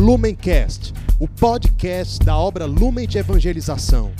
Lumencast, 0.00 0.94
o 1.18 1.28
podcast 1.28 2.24
da 2.24 2.34
obra 2.34 2.64
Lumen 2.64 3.06
de 3.06 3.18
Evangelização. 3.18 4.10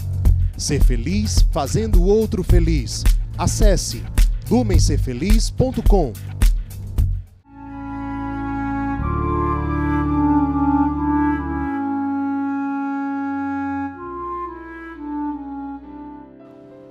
Ser 0.54 0.84
feliz 0.84 1.41
fazendo 1.50 2.03
o 2.03 2.04
outro 2.04 2.45
feliz. 2.45 3.03
Acesse 3.39 4.03
lumencerfeliz.com. 4.51 6.13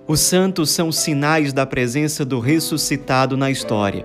Os 0.08 0.20
santos 0.20 0.71
são 0.71 0.92
sinais 0.92 1.54
da 1.54 1.68
presença 1.68 2.26
do 2.26 2.40
ressuscitado 2.40 3.38
na 3.38 3.52
história. 3.52 4.04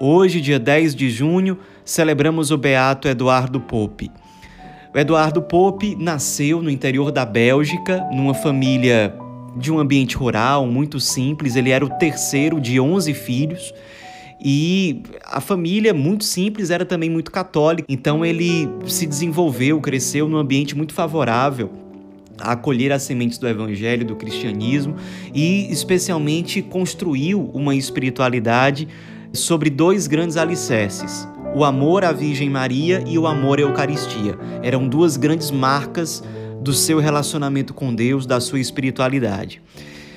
Hoje, 0.00 0.40
dia 0.40 0.58
10 0.58 0.96
de 0.96 1.08
junho, 1.08 1.58
celebramos 1.86 2.50
o 2.50 2.58
beato 2.58 3.06
Eduardo 3.08 3.60
Pope. 3.60 4.10
O 4.92 4.98
Eduardo 4.98 5.40
Pope 5.40 5.94
nasceu 5.94 6.60
no 6.60 6.68
interior 6.68 7.12
da 7.12 7.24
Bélgica, 7.24 8.04
numa 8.12 8.34
família 8.34 9.14
de 9.56 9.70
um 9.70 9.78
ambiente 9.78 10.16
rural, 10.16 10.66
muito 10.66 10.98
simples. 10.98 11.54
Ele 11.54 11.70
era 11.70 11.84
o 11.84 11.88
terceiro 11.88 12.60
de 12.60 12.80
11 12.80 13.14
filhos. 13.14 13.72
E 14.40 15.02
a 15.24 15.40
família, 15.40 15.94
muito 15.94 16.24
simples, 16.24 16.70
era 16.70 16.84
também 16.84 17.08
muito 17.08 17.30
católica. 17.30 17.86
Então 17.88 18.24
ele 18.24 18.68
se 18.86 19.06
desenvolveu, 19.06 19.80
cresceu 19.80 20.28
num 20.28 20.36
ambiente 20.36 20.76
muito 20.76 20.92
favorável 20.92 21.70
a 22.38 22.52
acolher 22.52 22.92
as 22.92 23.02
sementes 23.02 23.38
do 23.38 23.48
evangelho, 23.48 24.04
do 24.04 24.14
cristianismo 24.14 24.96
e 25.34 25.70
especialmente 25.72 26.60
construiu 26.60 27.50
uma 27.54 27.74
espiritualidade 27.74 28.88
sobre 29.32 29.70
dois 29.70 30.06
grandes 30.06 30.36
alicerces: 30.36 31.26
o 31.54 31.64
amor 31.64 32.04
à 32.04 32.12
Virgem 32.12 32.50
Maria 32.50 33.02
e 33.06 33.18
o 33.18 33.26
amor 33.26 33.58
à 33.58 33.62
Eucaristia. 33.62 34.38
Eram 34.62 34.88
duas 34.88 35.16
grandes 35.16 35.50
marcas 35.50 36.22
do 36.60 36.72
seu 36.72 36.98
relacionamento 36.98 37.72
com 37.72 37.94
Deus, 37.94 38.26
da 38.26 38.40
sua 38.40 38.60
espiritualidade. 38.60 39.62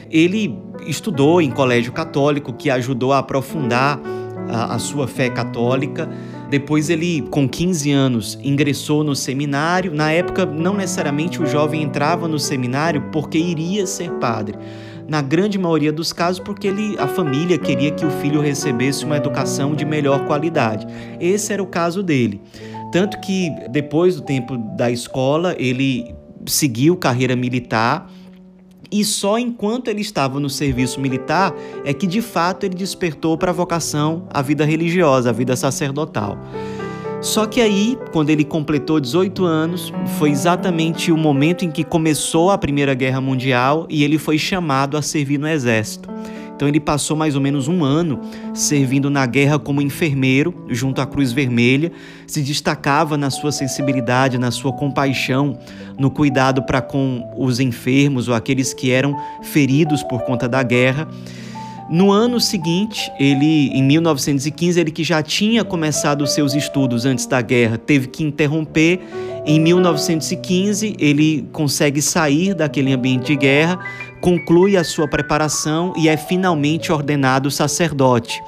Ele 0.10 0.58
estudou 0.88 1.42
em 1.42 1.52
colégio 1.52 1.92
católico, 1.92 2.54
que 2.54 2.70
ajudou 2.70 3.14
a 3.14 3.20
aprofundar 3.20 4.00
a, 4.50 4.76
a 4.76 4.80
sua 4.80 5.08
fé 5.08 5.30
católica. 5.30 6.10
Depois 6.50 6.90
ele, 6.90 7.22
com 7.30 7.48
15 7.48 7.92
anos, 7.92 8.40
ingressou 8.44 9.04
no 9.04 9.16
seminário. 9.16 9.94
Na 9.94 10.12
época, 10.12 10.46
não 10.46 10.76
necessariamente 10.76 11.42
o 11.42 11.46
jovem 11.46 11.84
entrava 11.84 12.28
no 12.28 12.40
seminário 12.40 13.04
porque 13.12 13.38
iria 13.38 13.86
ser 13.86 14.12
padre. 14.14 14.58
Na 15.10 15.22
grande 15.22 15.58
maioria 15.58 15.92
dos 15.92 16.14
casos, 16.14 16.40
porque 16.40 16.68
ele, 16.68 16.96
a 17.00 17.08
família 17.08 17.58
queria 17.58 17.92
que 17.92 18.06
o 18.06 18.12
filho 18.12 18.40
recebesse 18.40 19.04
uma 19.04 19.18
educação 19.18 19.74
de 19.74 19.84
melhor 19.84 20.26
qualidade. 20.26 20.86
Esse 21.20 21.52
era 21.52 21.64
o 21.64 21.68
caso 21.68 22.04
dele. 22.04 22.40
Tanto 22.92 23.20
que 23.20 23.50
depois 23.70 24.16
do 24.16 24.22
tempo 24.22 24.56
da 24.78 24.92
escola, 24.92 25.56
ele 25.58 26.14
seguiu 26.46 26.96
carreira 26.96 27.36
militar 27.36 28.10
e 28.92 29.06
só 29.06 29.38
enquanto 29.38 29.88
ele 29.88 30.02
estava 30.02 30.40
no 30.40 30.50
serviço 30.50 31.00
militar 31.00 31.54
é 31.86 31.94
que 31.94 32.08
de 32.08 32.22
fato 32.22 32.66
ele 32.66 32.76
despertou 32.76 33.38
para 33.38 33.52
a 33.52 33.54
vocação 33.54 34.28
à 34.32 34.42
vida 34.42 34.66
religiosa, 34.66 35.30
à 35.30 35.34
vida 35.34 35.56
sacerdotal. 35.56 36.38
Só 37.22 37.46
que 37.46 37.60
aí, 37.60 37.98
quando 38.14 38.30
ele 38.30 38.46
completou 38.46 38.98
18 38.98 39.44
anos, 39.44 39.92
foi 40.18 40.30
exatamente 40.30 41.12
o 41.12 41.18
momento 41.18 41.66
em 41.66 41.72
que 41.72 41.84
começou 41.84 42.50
a 42.50 42.58
Primeira 42.58 42.94
Guerra 42.94 43.20
Mundial 43.20 43.86
e 43.90 44.06
ele 44.06 44.18
foi 44.18 44.38
chamado 44.38 44.96
a 44.96 45.02
servir 45.02 45.38
no 45.38 45.48
exército. 45.48 46.10
Então 46.56 46.66
ele 46.68 46.80
passou 46.80 47.18
mais 47.18 47.36
ou 47.36 47.42
menos 47.42 47.68
um 47.68 47.84
ano 47.84 48.20
servindo 48.54 49.10
na 49.10 49.26
guerra 49.26 49.60
como 49.60 49.82
enfermeiro 49.82 50.54
junto 50.70 51.02
à 51.02 51.06
Cruz 51.06 51.32
Vermelha, 51.34 51.92
se 52.26 52.42
destacava 52.42 53.18
na 53.18 53.30
sua 53.30 53.52
sensibilidade, 53.52 54.38
na 54.38 54.52
sua 54.52 54.72
compaixão, 54.72 55.58
no 55.98 56.10
cuidado 56.10 56.64
para 56.64 56.82
com 56.82 57.30
os 57.38 57.60
enfermos 57.60 58.30
ou 58.30 58.34
aqueles 58.34 58.74
que 58.74 58.92
eram 58.92 59.18
feridos 59.42 60.04
por 60.04 60.22
conta 60.24 60.48
da 60.48 60.64
guerra. 60.64 61.08
No 61.90 62.12
ano 62.12 62.40
seguinte, 62.40 63.12
ele, 63.20 63.70
em 63.70 63.82
1915, 63.82 64.80
ele 64.80 64.92
que 64.92 65.04
já 65.04 65.24
tinha 65.24 65.64
começado 65.64 66.22
os 66.22 66.34
seus 66.34 66.54
estudos 66.54 67.04
antes 67.04 67.26
da 67.26 67.42
guerra, 67.42 67.80
teve 67.80 68.08
que 68.08 68.24
interromper. 68.24 69.00
Em 69.44 69.60
1915, 69.60 70.96
ele 71.00 71.50
consegue 71.52 72.00
sair 72.00 72.54
daquele 72.54 72.94
ambiente 72.94 73.28
de 73.28 73.36
guerra, 73.36 73.80
conclui 74.22 74.78
a 74.78 74.84
sua 74.84 75.08
preparação 75.08 75.92
e 75.98 76.08
é 76.08 76.16
finalmente 76.16 76.92
ordenado 76.92 77.50
sacerdote. 77.50 78.40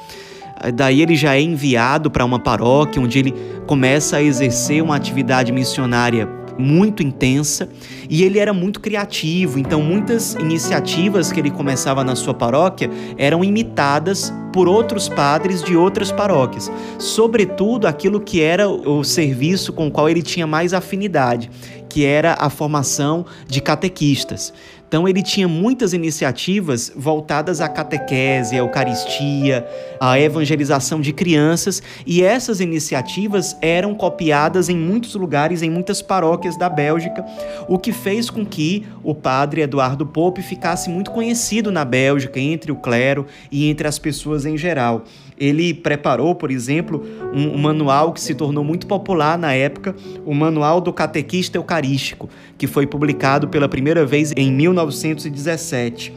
Daí 0.75 1.01
ele 1.01 1.15
já 1.15 1.35
é 1.35 1.41
enviado 1.41 2.11
para 2.11 2.23
uma 2.23 2.37
paróquia 2.37 3.01
onde 3.01 3.17
ele 3.17 3.33
começa 3.65 4.17
a 4.17 4.21
exercer 4.21 4.83
uma 4.83 4.95
atividade 4.95 5.51
missionária 5.51 6.40
muito 6.57 7.03
intensa 7.03 7.69
e 8.09 8.23
ele 8.23 8.39
era 8.39 8.53
muito 8.53 8.79
criativo, 8.79 9.59
então 9.59 9.81
muitas 9.81 10.33
iniciativas 10.35 11.31
que 11.31 11.39
ele 11.39 11.51
começava 11.51 12.03
na 12.03 12.15
sua 12.15 12.33
paróquia 12.33 12.89
eram 13.17 13.43
imitadas 13.43 14.33
por 14.51 14.67
outros 14.67 15.07
padres 15.07 15.63
de 15.63 15.75
outras 15.75 16.11
paróquias, 16.11 16.71
sobretudo 16.99 17.87
aquilo 17.87 18.19
que 18.19 18.41
era 18.41 18.67
o 18.67 19.03
serviço 19.03 19.71
com 19.71 19.87
o 19.87 19.91
qual 19.91 20.09
ele 20.09 20.21
tinha 20.21 20.45
mais 20.45 20.73
afinidade, 20.73 21.49
que 21.87 22.05
era 22.05 22.35
a 22.39 22.49
formação 22.49 23.25
de 23.47 23.61
catequistas. 23.61 24.53
Então 24.91 25.07
ele 25.07 25.23
tinha 25.23 25.47
muitas 25.47 25.93
iniciativas 25.93 26.91
voltadas 26.93 27.61
à 27.61 27.69
catequese, 27.69 28.55
à 28.55 28.57
Eucaristia, 28.57 29.65
à 29.97 30.19
evangelização 30.19 30.99
de 30.99 31.13
crianças, 31.13 31.81
e 32.05 32.21
essas 32.21 32.59
iniciativas 32.59 33.55
eram 33.61 33.95
copiadas 33.95 34.67
em 34.67 34.75
muitos 34.75 35.15
lugares, 35.15 35.61
em 35.61 35.69
muitas 35.69 36.01
paróquias 36.01 36.57
da 36.57 36.67
Bélgica, 36.67 37.25
o 37.69 37.79
que 37.79 37.93
fez 37.93 38.29
com 38.29 38.45
que 38.45 38.85
o 39.01 39.15
padre 39.15 39.61
Eduardo 39.61 40.05
Pope 40.05 40.41
ficasse 40.41 40.89
muito 40.89 41.09
conhecido 41.11 41.71
na 41.71 41.85
Bélgica 41.85 42.37
entre 42.37 42.69
o 42.69 42.75
clero 42.75 43.25
e 43.49 43.69
entre 43.69 43.87
as 43.87 43.97
pessoas 43.97 44.45
em 44.45 44.57
geral. 44.57 45.05
Ele 45.41 45.73
preparou, 45.73 46.35
por 46.35 46.51
exemplo, 46.51 47.03
um, 47.33 47.55
um 47.55 47.57
manual 47.57 48.13
que 48.13 48.21
se 48.21 48.35
tornou 48.35 48.63
muito 48.63 48.85
popular 48.85 49.39
na 49.39 49.51
época, 49.51 49.95
o 50.23 50.35
Manual 50.35 50.79
do 50.79 50.93
Catequista 50.93 51.57
Eucarístico, 51.57 52.29
que 52.59 52.67
foi 52.67 52.85
publicado 52.85 53.47
pela 53.47 53.67
primeira 53.67 54.05
vez 54.05 54.31
em 54.37 54.51
1917. 54.51 56.13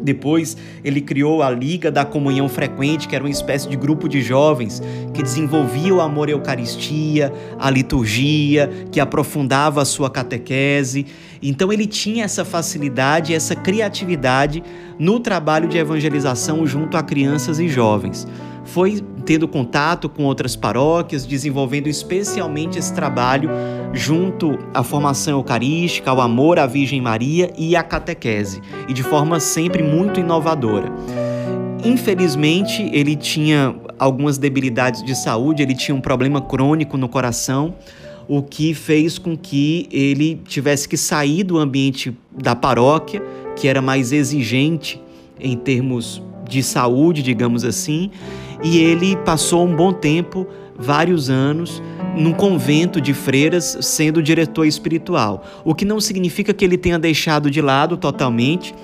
Depois, 0.00 0.56
ele 0.84 1.00
criou 1.00 1.40
a 1.40 1.50
Liga 1.50 1.88
da 1.88 2.04
Comunhão 2.04 2.48
Frequente, 2.48 3.06
que 3.06 3.14
era 3.14 3.22
uma 3.22 3.30
espécie 3.30 3.68
de 3.68 3.76
grupo 3.76 4.08
de 4.08 4.22
jovens 4.22 4.82
que 5.14 5.22
desenvolvia 5.22 5.94
o 5.94 6.00
amor 6.00 6.28
à 6.28 6.32
Eucaristia, 6.32 7.32
a 7.58 7.70
liturgia, 7.70 8.70
que 8.90 8.98
aprofundava 8.98 9.82
a 9.82 9.84
sua 9.84 10.10
catequese. 10.10 11.06
Então, 11.40 11.72
ele 11.72 11.86
tinha 11.86 12.24
essa 12.24 12.44
facilidade, 12.44 13.34
essa 13.34 13.54
criatividade 13.54 14.64
no 14.98 15.20
trabalho 15.20 15.68
de 15.68 15.78
evangelização 15.78 16.66
junto 16.66 16.96
a 16.96 17.02
crianças 17.04 17.60
e 17.60 17.68
jovens 17.68 18.26
foi 18.72 19.02
tendo 19.24 19.48
contato 19.48 20.08
com 20.08 20.24
outras 20.24 20.54
paróquias, 20.54 21.26
desenvolvendo 21.26 21.86
especialmente 21.86 22.78
esse 22.78 22.92
trabalho 22.94 23.50
junto 23.92 24.58
à 24.74 24.82
formação 24.82 25.38
eucarística, 25.38 26.10
ao 26.10 26.20
amor 26.20 26.58
à 26.58 26.66
Virgem 26.66 27.00
Maria 27.00 27.50
e 27.56 27.74
à 27.74 27.82
catequese, 27.82 28.60
e 28.86 28.92
de 28.92 29.02
forma 29.02 29.40
sempre 29.40 29.82
muito 29.82 30.20
inovadora. 30.20 30.92
Infelizmente, 31.84 32.90
ele 32.92 33.16
tinha 33.16 33.74
algumas 33.98 34.36
debilidades 34.36 35.02
de 35.02 35.14
saúde, 35.14 35.62
ele 35.62 35.74
tinha 35.74 35.94
um 35.94 36.00
problema 36.00 36.40
crônico 36.40 36.96
no 36.96 37.08
coração, 37.08 37.74
o 38.28 38.42
que 38.42 38.74
fez 38.74 39.18
com 39.18 39.36
que 39.36 39.88
ele 39.90 40.42
tivesse 40.46 40.86
que 40.86 40.96
sair 40.96 41.42
do 41.42 41.56
ambiente 41.56 42.14
da 42.30 42.54
paróquia, 42.54 43.22
que 43.56 43.66
era 43.66 43.80
mais 43.80 44.12
exigente 44.12 45.00
em 45.40 45.56
termos 45.56 46.22
de 46.48 46.62
saúde, 46.62 47.22
digamos 47.22 47.64
assim, 47.64 48.10
e 48.62 48.78
ele 48.78 49.16
passou 49.16 49.66
um 49.66 49.74
bom 49.74 49.92
tempo, 49.92 50.46
vários 50.76 51.30
anos, 51.30 51.82
num 52.16 52.32
convento 52.32 53.00
de 53.00 53.14
freiras, 53.14 53.78
sendo 53.80 54.22
diretor 54.22 54.64
espiritual. 54.64 55.44
O 55.64 55.74
que 55.74 55.84
não 55.84 56.00
significa 56.00 56.52
que 56.52 56.64
ele 56.64 56.76
tenha 56.76 56.98
deixado 56.98 57.50
de 57.50 57.60
lado 57.60 57.96
totalmente 57.96 58.74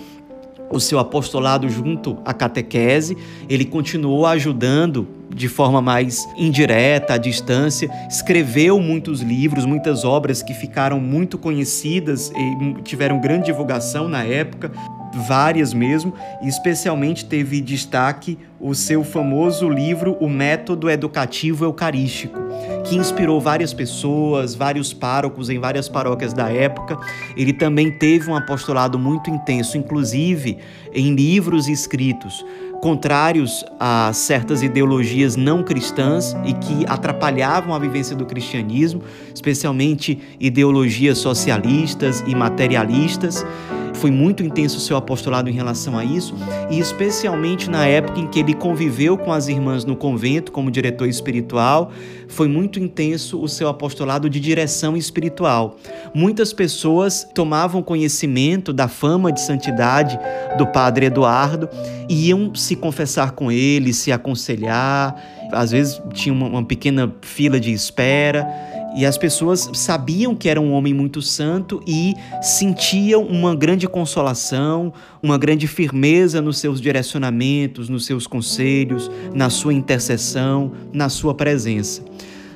o 0.71 0.81
seu 0.81 0.99
apostolado 0.99 1.69
junto 1.69 2.19
à 2.25 2.33
catequese, 2.35 3.17
ele 3.49 3.65
continuou 3.65 4.27
ajudando 4.27 5.07
de 5.33 5.49
forma 5.49 5.81
mais 5.81 6.29
indireta, 6.37 7.15
à 7.15 7.19
distância, 7.19 7.91
escreveu 8.09 8.81
muitos 8.81 9.21
livros, 9.21 9.65
muitas 9.65 10.05
obras 10.05 10.43
que 10.43 10.55
ficaram 10.55 11.01
muito 11.01 11.39
conhecidas 11.39 12.31
e 12.31 12.83
tiveram 12.83 13.21
grande 13.21 13.47
divulgação 13.47 14.09
na 14.09 14.25
época 14.25 14.71
várias 15.15 15.73
mesmo, 15.73 16.13
e 16.43 16.49
especialmente 16.49 17.25
teve 17.25 17.61
destaque 17.61 18.39
o 18.61 18.75
seu 18.75 19.05
famoso 19.05 19.69
livro 19.69 20.17
O 20.21 20.29
Método 20.29 20.89
Educativo 20.89 21.65
Eucarístico, 21.65 22.39
que 22.85 22.97
inspirou 22.97 23.41
várias 23.41 23.75
pessoas, 23.75 24.55
vários 24.55 24.93
párocos 24.93 25.51
em 25.51 25.59
várias 25.59 25.89
paróquias 25.89 26.33
da 26.33 26.51
época. 26.51 26.99
Ele 27.37 27.53
também 27.53 27.91
teve 27.91 28.31
um 28.31 28.37
apostolado 28.37 28.99
muito 28.99 29.29
intenso, 29.31 29.77
inclusive 29.77 30.59
em 30.93 31.15
livros 31.15 31.69
escritos 31.69 32.45
contrários 32.85 33.65
a 33.81 34.13
certas 34.13 34.63
ideologias 34.63 35.37
não 35.37 35.63
cristãs 35.63 36.37
e 36.45 36.53
que 36.53 36.85
atrapalhavam 36.87 37.75
a 37.75 37.79
vivência 37.79 38.15
do 38.15 38.27
cristianismo, 38.27 39.03
especialmente 39.35 40.21
ideologias 40.39 41.17
socialistas 41.17 42.23
e 42.27 42.35
materialistas 42.35 43.43
foi 44.05 44.11
muito 44.11 44.43
intenso 44.43 44.77
o 44.77 44.81
seu 44.83 44.99
apostolado 44.99 45.49
em 45.49 45.55
relação 45.55 45.97
a 45.97 46.05
isso, 46.05 46.35
e 46.71 46.79
especialmente 46.79 47.71
na 47.71 47.87
época 47.87 48.21
em 48.21 48.27
que 48.27 48.39
ele 48.39 48.53
conviveu 48.53 49.17
com 49.17 49.33
as 49.33 49.49
irmãs 49.49 49.83
no 49.83 49.97
convento 49.97 50.53
como 50.53 50.71
diretor 50.71 51.09
espiritual, 51.09 51.91
foi 52.29 52.47
muito 52.47 52.79
intenso 52.79 53.41
o 53.41 53.49
seu 53.49 53.67
apostolado 53.67 54.29
de 54.29 54.39
direção 54.39 54.95
espiritual. 54.95 55.79
Muitas 56.13 56.53
pessoas 56.53 57.27
tomavam 57.35 57.83
conhecimento 57.83 58.75
da 58.75 58.89
fama 58.89 59.33
de 59.33 59.41
santidade 59.41 60.19
do 60.59 60.67
padre 60.67 61.07
Eduardo 61.07 61.67
e 62.07 62.29
iam 62.29 62.55
se 62.55 62.77
confessar 62.77 63.31
com 63.31 63.51
ele, 63.51 63.95
se 63.95 64.13
aconselhar, 64.13 65.17
às 65.51 65.71
vezes 65.71 65.99
tinha 66.13 66.35
uma, 66.35 66.63
pequena 66.63 67.11
fila 67.23 67.59
de 67.59 67.73
espera 67.73 68.47
e 68.95 69.05
as 69.05 69.19
pessoas 69.19 69.69
sabiam 69.75 70.37
que 70.37 70.49
era 70.49 70.61
um 70.61 70.73
homem 70.73 70.95
muito 70.95 71.21
santo 71.21 71.83
e 71.85 72.15
sentiam 72.41 73.25
uma 73.25 73.55
grande 73.55 73.89
consolação, 73.89 74.93
uma 75.21 75.37
grande 75.37 75.67
firmeza 75.67 76.41
nos 76.41 76.59
seus 76.59 76.81
direcionamentos, 76.81 77.89
nos 77.89 78.07
seus 78.07 78.27
conselhos, 78.27 79.11
na 79.35 79.51
sua 79.51 79.75
intercessão, 79.75 80.71
na 80.93 81.09
sua 81.09 81.35
presença. 81.35 82.05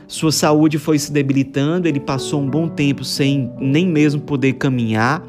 Sua 0.06 0.30
saúde 0.30 0.78
foi 0.78 0.98
se 0.98 1.12
debilitando, 1.12 1.88
ele 1.88 2.00
passou 2.00 2.40
um 2.40 2.48
bom 2.48 2.68
tempo 2.68 3.04
sem 3.04 3.52
nem 3.58 3.86
mesmo 3.86 4.20
poder 4.20 4.54
caminhar, 4.54 5.22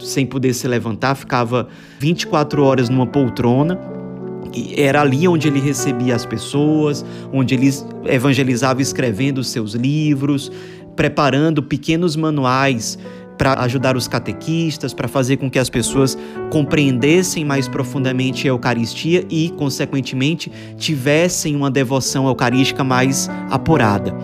sem 0.00 0.26
poder 0.26 0.52
se 0.52 0.66
levantar, 0.66 1.14
ficava 1.14 1.68
24 2.00 2.62
horas 2.62 2.88
numa 2.88 3.06
poltrona 3.06 3.95
era 4.76 5.00
ali 5.00 5.26
onde 5.26 5.48
ele 5.48 5.60
recebia 5.60 6.14
as 6.14 6.26
pessoas, 6.26 7.04
onde 7.32 7.54
ele 7.54 7.70
evangelizava 8.06 8.80
escrevendo 8.82 9.38
os 9.38 9.48
seus 9.48 9.74
livros, 9.74 10.50
preparando 10.94 11.62
pequenos 11.62 12.16
manuais 12.16 12.98
para 13.36 13.60
ajudar 13.64 13.96
os 13.96 14.08
catequistas, 14.08 14.94
para 14.94 15.06
fazer 15.06 15.36
com 15.36 15.50
que 15.50 15.58
as 15.58 15.68
pessoas 15.68 16.16
compreendessem 16.50 17.44
mais 17.44 17.68
profundamente 17.68 18.46
a 18.46 18.50
Eucaristia 18.50 19.24
e, 19.30 19.50
consequentemente, 19.50 20.50
tivessem 20.78 21.54
uma 21.54 21.70
devoção 21.70 22.26
eucarística 22.26 22.82
mais 22.82 23.28
apurada. 23.50 24.14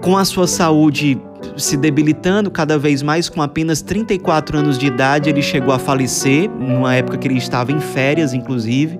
Com 0.00 0.16
a 0.16 0.24
sua 0.24 0.46
saúde 0.46 1.18
se 1.56 1.76
debilitando 1.76 2.50
cada 2.50 2.78
vez 2.78 3.02
mais, 3.02 3.28
com 3.28 3.42
apenas 3.42 3.82
34 3.82 4.58
anos 4.58 4.78
de 4.78 4.86
idade, 4.86 5.28
ele 5.28 5.42
chegou 5.42 5.72
a 5.72 5.78
falecer, 5.78 6.50
numa 6.50 6.94
época 6.94 7.18
que 7.18 7.28
ele 7.28 7.36
estava 7.36 7.70
em 7.70 7.80
férias, 7.80 8.32
inclusive 8.32 8.98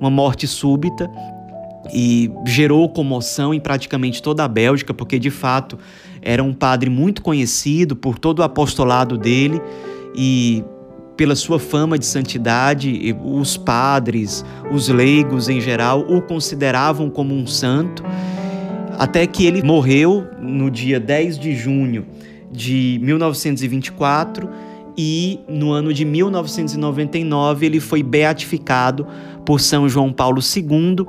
uma 0.00 0.10
morte 0.10 0.46
súbita 0.46 1.10
e 1.92 2.30
gerou 2.44 2.88
comoção 2.88 3.54
em 3.54 3.60
praticamente 3.60 4.22
toda 4.22 4.44
a 4.44 4.48
Bélgica, 4.48 4.92
porque 4.92 5.18
de 5.18 5.30
fato 5.30 5.78
era 6.20 6.42
um 6.42 6.52
padre 6.52 6.90
muito 6.90 7.22
conhecido 7.22 7.94
por 7.94 8.18
todo 8.18 8.40
o 8.40 8.42
apostolado 8.42 9.16
dele 9.16 9.60
e 10.14 10.64
pela 11.16 11.34
sua 11.34 11.58
fama 11.58 11.98
de 11.98 12.04
santidade, 12.04 13.16
os 13.24 13.56
padres, 13.56 14.44
os 14.70 14.88
leigos 14.88 15.48
em 15.48 15.60
geral 15.60 16.00
o 16.00 16.20
consideravam 16.20 17.08
como 17.08 17.34
um 17.34 17.46
santo, 17.46 18.04
até 18.98 19.26
que 19.26 19.46
ele 19.46 19.62
morreu 19.62 20.26
no 20.40 20.70
dia 20.70 21.00
10 21.00 21.38
de 21.38 21.54
junho 21.54 22.06
de 22.50 22.98
1924 23.02 24.48
e 24.96 25.40
no 25.48 25.72
ano 25.72 25.92
de 25.92 26.04
1999 26.04 27.66
ele 27.66 27.80
foi 27.80 28.02
beatificado 28.02 29.06
por 29.46 29.60
São 29.60 29.88
João 29.88 30.12
Paulo 30.12 30.42
II, 30.42 31.06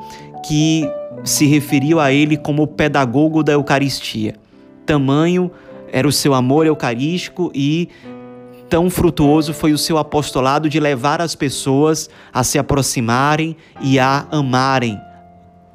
que 0.48 0.90
se 1.24 1.46
referiu 1.46 2.00
a 2.00 2.14
ele 2.14 2.38
como 2.38 2.64
o 2.64 2.68
pedagogo 2.68 3.44
da 3.44 3.54
Eucaristia. 3.54 4.36
Tamanho 4.86 5.52
era 5.92 6.08
o 6.08 6.12
seu 6.12 6.34
amor 6.34 6.66
eucarístico 6.66 7.52
e 7.54 7.90
tão 8.70 8.90
frutuoso 8.90 9.54
foi 9.54 9.74
o 9.74 9.78
seu 9.78 9.98
apostolado 9.98 10.70
de 10.70 10.80
levar 10.80 11.22
as 11.22 11.36
pessoas 11.36 12.10
a 12.32 12.44
se 12.44 12.60
aproximarem 12.60 13.58
e 13.82 13.98
a 13.98 14.28
amarem 14.32 15.00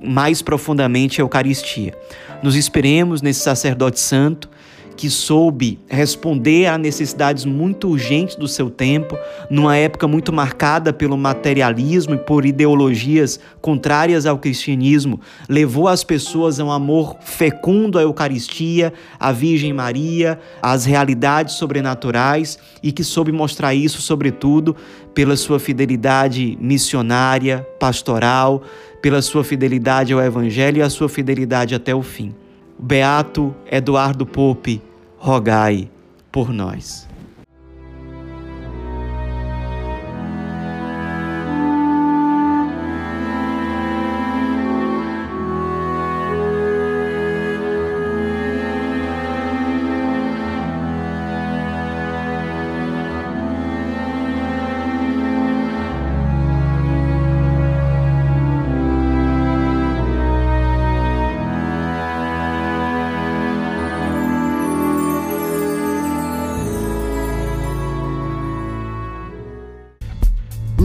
mais 0.02 0.42
profundamente 0.42 1.20
a 1.20 1.24
Eucaristia. 1.24 1.94
Nos 2.42 2.56
esperemos 2.56 3.22
nesse 3.22 3.40
sacerdote 3.40 4.00
santo 4.00 4.50
que 4.96 5.08
soube 5.10 5.78
responder 5.88 6.66
a 6.66 6.78
necessidades 6.78 7.44
muito 7.44 7.88
urgentes 7.88 8.36
do 8.36 8.46
seu 8.46 8.70
tempo, 8.70 9.16
numa 9.50 9.76
época 9.76 10.06
muito 10.06 10.32
marcada 10.32 10.92
pelo 10.92 11.16
materialismo 11.16 12.14
e 12.14 12.18
por 12.18 12.44
ideologias 12.44 13.40
contrárias 13.60 14.26
ao 14.26 14.38
cristianismo, 14.38 15.20
levou 15.48 15.88
as 15.88 16.04
pessoas 16.04 16.60
a 16.60 16.64
um 16.64 16.70
amor 16.70 17.16
fecundo 17.20 17.98
à 17.98 18.02
Eucaristia, 18.02 18.92
à 19.18 19.32
Virgem 19.32 19.72
Maria, 19.72 20.38
às 20.60 20.84
realidades 20.84 21.54
sobrenaturais 21.54 22.58
e 22.82 22.92
que 22.92 23.04
soube 23.04 23.32
mostrar 23.32 23.74
isso, 23.74 24.02
sobretudo, 24.02 24.76
pela 25.14 25.36
sua 25.36 25.58
fidelidade 25.58 26.56
missionária, 26.60 27.66
pastoral, 27.78 28.62
pela 29.00 29.20
sua 29.20 29.42
fidelidade 29.42 30.12
ao 30.12 30.20
Evangelho 30.20 30.78
e 30.78 30.82
a 30.82 30.90
sua 30.90 31.08
fidelidade 31.08 31.74
até 31.74 31.94
o 31.94 32.02
fim. 32.02 32.34
Beato 32.84 33.54
Eduardo 33.70 34.26
Pope, 34.26 34.82
rogai 35.16 35.88
por 36.32 36.52
nós. 36.52 37.08